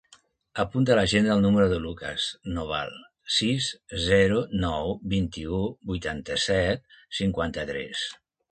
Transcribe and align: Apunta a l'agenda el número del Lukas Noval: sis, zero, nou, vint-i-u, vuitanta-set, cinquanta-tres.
Apunta 0.61 0.93
a 0.93 0.95
l'agenda 0.99 1.33
el 1.33 1.43
número 1.45 1.67
del 1.73 1.83
Lukas 1.87 2.25
Noval: 2.55 2.95
sis, 3.37 3.69
zero, 4.07 4.41
nou, 4.65 4.97
vint-i-u, 5.15 5.63
vuitanta-set, 5.93 6.99
cinquanta-tres. 7.23 8.07